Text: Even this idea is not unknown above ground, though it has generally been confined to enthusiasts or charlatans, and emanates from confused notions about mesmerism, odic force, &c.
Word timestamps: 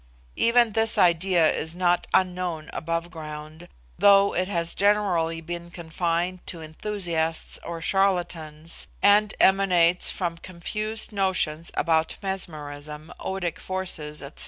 Even 0.35 0.71
this 0.71 0.97
idea 0.97 1.51
is 1.53 1.75
not 1.75 2.07
unknown 2.11 2.71
above 2.73 3.11
ground, 3.11 3.69
though 3.99 4.33
it 4.33 4.47
has 4.47 4.73
generally 4.73 5.41
been 5.41 5.69
confined 5.69 6.39
to 6.47 6.59
enthusiasts 6.59 7.59
or 7.63 7.81
charlatans, 7.81 8.87
and 9.03 9.35
emanates 9.39 10.09
from 10.09 10.39
confused 10.39 11.11
notions 11.11 11.69
about 11.75 12.17
mesmerism, 12.23 13.13
odic 13.19 13.59
force, 13.59 13.97
&c. 13.99 14.27